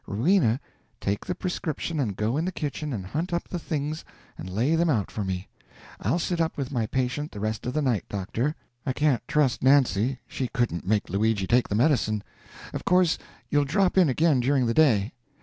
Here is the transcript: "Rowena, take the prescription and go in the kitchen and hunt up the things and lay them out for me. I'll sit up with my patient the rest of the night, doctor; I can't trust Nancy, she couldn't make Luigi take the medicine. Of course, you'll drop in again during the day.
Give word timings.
"Rowena, 0.07 0.59
take 0.99 1.23
the 1.27 1.35
prescription 1.35 1.99
and 1.99 2.15
go 2.15 2.35
in 2.35 2.43
the 2.43 2.51
kitchen 2.51 2.91
and 2.91 3.05
hunt 3.05 3.31
up 3.31 3.47
the 3.47 3.59
things 3.59 4.03
and 4.35 4.49
lay 4.49 4.75
them 4.75 4.89
out 4.89 5.11
for 5.11 5.23
me. 5.23 5.47
I'll 5.99 6.17
sit 6.17 6.41
up 6.41 6.57
with 6.57 6.71
my 6.71 6.87
patient 6.87 7.31
the 7.31 7.39
rest 7.39 7.67
of 7.67 7.73
the 7.73 7.83
night, 7.83 8.05
doctor; 8.09 8.55
I 8.83 8.93
can't 8.93 9.21
trust 9.27 9.61
Nancy, 9.61 10.17
she 10.27 10.47
couldn't 10.47 10.87
make 10.87 11.11
Luigi 11.11 11.45
take 11.45 11.67
the 11.67 11.75
medicine. 11.75 12.23
Of 12.73 12.83
course, 12.83 13.19
you'll 13.49 13.63
drop 13.63 13.95
in 13.95 14.09
again 14.09 14.39
during 14.39 14.65
the 14.65 14.73
day. 14.73 15.13